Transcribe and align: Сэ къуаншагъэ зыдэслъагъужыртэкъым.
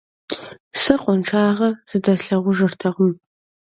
Сэ 0.81 0.95
къуаншагъэ 1.01 1.69
зыдэслъагъужыртэкъым. 1.89 3.11